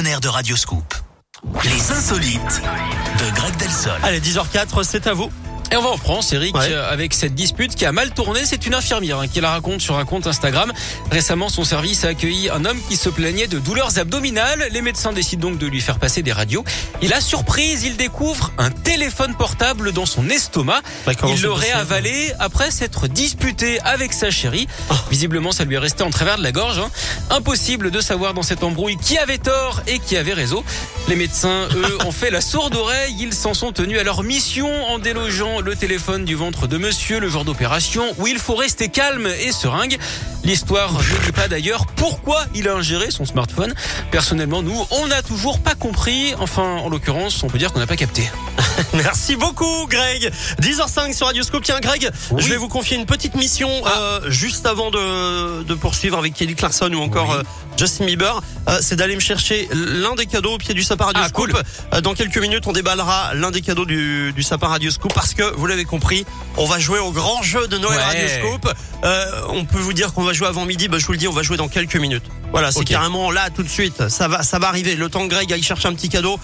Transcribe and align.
partenaire 0.00 0.20
de 0.20 0.28
Radioscoop. 0.28 0.94
Les 1.62 1.92
insolites 1.92 2.62
de 3.18 3.34
Greg 3.34 3.54
Delsol. 3.56 3.92
Allez, 4.02 4.18
10h04, 4.18 4.82
c'est 4.82 5.06
à 5.06 5.12
vous. 5.12 5.30
Et 5.72 5.76
on 5.76 5.82
va 5.82 5.90
en 5.90 5.96
France, 5.96 6.32
Eric, 6.32 6.56
Ouais. 6.56 6.66
euh, 6.72 6.90
avec 6.92 7.14
cette 7.14 7.34
dispute 7.36 7.76
qui 7.76 7.86
a 7.86 7.92
mal 7.92 8.10
tourné. 8.12 8.40
C'est 8.44 8.66
une 8.66 8.74
infirmière 8.74 9.20
hein, 9.20 9.28
qui 9.28 9.40
la 9.40 9.50
raconte 9.50 9.80
sur 9.80 9.96
un 9.98 10.04
compte 10.04 10.26
Instagram. 10.26 10.72
Récemment, 11.12 11.48
son 11.48 11.62
service 11.62 12.04
a 12.04 12.08
accueilli 12.08 12.50
un 12.50 12.64
homme 12.64 12.78
qui 12.88 12.96
se 12.96 13.08
plaignait 13.08 13.46
de 13.46 13.60
douleurs 13.60 13.96
abdominales. 13.98 14.66
Les 14.72 14.82
médecins 14.82 15.12
décident 15.12 15.48
donc 15.50 15.58
de 15.58 15.66
lui 15.68 15.80
faire 15.80 16.00
passer 16.00 16.22
des 16.22 16.32
radios. 16.32 16.64
Et 17.02 17.08
la 17.08 17.20
surprise, 17.20 17.84
il 17.84 17.96
découvre 17.96 18.50
un 18.58 18.70
téléphone 18.70 19.36
portable 19.36 19.92
dans 19.92 20.06
son 20.06 20.28
estomac. 20.28 20.80
Bah, 21.06 21.12
il 21.28 21.40
l'aurait 21.42 21.70
avalé 21.70 22.32
après 22.40 22.72
s'être 22.72 23.06
disputé 23.06 23.78
avec 23.84 24.12
sa 24.12 24.32
chérie. 24.32 24.66
Ah. 24.90 24.94
Visiblement, 25.08 25.52
ça 25.52 25.64
lui 25.64 25.76
est 25.76 25.78
resté 25.78 26.02
en 26.02 26.10
travers 26.10 26.36
de 26.36 26.42
la 26.42 26.50
gorge. 26.50 26.80
hein. 26.80 26.90
Impossible 27.30 27.92
de 27.92 28.00
savoir 28.00 28.34
dans 28.34 28.42
cette 28.42 28.64
embrouille 28.64 28.96
qui 28.96 29.18
avait 29.18 29.38
tort 29.38 29.82
et 29.86 30.00
qui 30.00 30.16
avait 30.16 30.32
raison. 30.34 30.64
Les 31.06 31.14
médecins, 31.14 31.68
eux, 31.76 31.98
ont 32.04 32.10
fait 32.12 32.30
la 32.32 32.40
sourde 32.40 32.74
oreille. 32.74 33.14
Ils 33.20 33.34
s'en 33.34 33.54
sont 33.54 33.70
tenus 33.70 34.00
à 34.00 34.02
leur 34.02 34.24
mission 34.24 34.68
en 34.88 34.98
délogeant 34.98 35.59
le 35.62 35.76
téléphone 35.76 36.24
du 36.24 36.34
ventre 36.34 36.66
de 36.66 36.78
monsieur, 36.78 37.20
le 37.20 37.28
genre 37.28 37.44
d'opération 37.44 38.04
où 38.18 38.26
il 38.26 38.38
faut 38.38 38.54
rester 38.54 38.88
calme 38.88 39.26
et 39.26 39.52
seringue. 39.52 39.98
L'histoire 40.44 40.92
ne 40.92 41.24
dit 41.26 41.32
pas 41.32 41.48
d'ailleurs 41.48 41.86
pourquoi 41.96 42.44
il 42.54 42.66
a 42.68 42.74
ingéré 42.74 43.10
son 43.10 43.24
smartphone. 43.24 43.74
Personnellement, 44.10 44.62
nous, 44.62 44.86
on 44.90 45.06
n'a 45.06 45.22
toujours 45.22 45.60
pas 45.60 45.74
compris. 45.74 46.34
Enfin, 46.40 46.62
en 46.78 46.88
l'occurrence, 46.88 47.42
on 47.42 47.48
peut 47.48 47.58
dire 47.58 47.72
qu'on 47.72 47.78
n'a 47.78 47.86
pas 47.86 47.96
capté. 47.96 48.28
Merci 48.94 49.36
beaucoup, 49.36 49.86
Greg. 49.88 50.30
10h05 50.62 51.14
sur 51.14 51.26
Radioscope. 51.26 51.62
Tiens, 51.62 51.80
Greg, 51.80 52.10
Oui. 52.30 52.42
je 52.42 52.48
vais 52.48 52.56
vous 52.56 52.68
confier 52.68 52.96
une 52.96 53.06
petite 53.06 53.34
mission 53.34 53.68
euh, 53.86 54.20
juste 54.30 54.64
avant 54.66 54.90
de, 54.90 55.62
de 55.62 55.74
poursuivre 55.74 56.16
avec 56.18 56.34
Kelly 56.34 56.54
Clarkson 56.54 56.90
ou 56.94 57.00
encore 57.02 57.28
Oui. 57.30 57.36
euh, 57.38 57.42
Justin 57.76 58.06
Bieber. 58.06 58.40
Euh, 58.68 58.78
c'est 58.80 58.96
d'aller 58.96 59.14
me 59.14 59.20
chercher 59.20 59.68
l'un 59.72 60.14
des 60.14 60.26
cadeaux 60.26 60.54
au 60.54 60.58
pied 60.58 60.74
du 60.74 60.82
sapin 60.82 61.04
Radioscope. 61.06 61.32
cool. 61.52 61.62
Euh, 61.94 62.00
dans 62.00 62.14
quelques 62.14 62.38
minutes, 62.38 62.66
on 62.66 62.72
déballera 62.72 63.34
l'un 63.34 63.50
des 63.50 63.60
cadeaux 63.60 63.84
du, 63.86 64.32
du 64.32 64.42
sapin 64.42 64.68
Radioscope 64.68 65.12
parce 65.14 65.34
que, 65.34 65.42
vous 65.56 65.66
l'avez 65.66 65.84
compris, 65.84 66.24
on 66.56 66.64
va 66.64 66.78
jouer 66.78 66.98
au 66.98 67.10
grand 67.12 67.42
jeu 67.42 67.68
de 67.68 67.76
Noël 67.78 67.98
Ouais. 67.98 68.02
Radioscope. 68.04 68.74
Euh, 69.04 69.24
on 69.48 69.64
peut 69.64 69.78
vous 69.78 69.92
dire 69.92 70.12
qu'on 70.12 70.22
va 70.24 70.29
jouer 70.32 70.48
avant 70.48 70.64
midi. 70.66 70.88
Bah, 70.88 70.98
je 70.98 71.06
vous 71.06 71.12
le 71.12 71.18
dis, 71.18 71.28
on 71.28 71.32
va 71.32 71.42
jouer 71.42 71.56
dans 71.56 71.68
quelques 71.68 71.96
minutes. 71.96 72.24
Voilà, 72.50 72.72
c'est 72.72 72.84
carrément 72.84 73.30
là 73.30 73.50
tout 73.50 73.62
de 73.62 73.68
suite. 73.68 74.08
Ça 74.08 74.28
va, 74.28 74.42
ça 74.42 74.58
va 74.58 74.68
arriver. 74.68 74.96
Le 74.96 75.08
temps 75.08 75.26
que 75.26 75.32
Greg 75.34 75.52
aille 75.52 75.62
chercher 75.62 75.88
un 75.88 75.94
petit 75.94 76.08
cadeau. 76.08 76.38